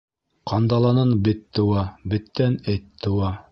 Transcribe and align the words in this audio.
Ҡандаланан 0.51 1.11
бет 1.27 1.45
тыуа, 1.59 1.85
беттән 2.15 2.59
эт 2.77 2.91
тыуа. 3.07 3.33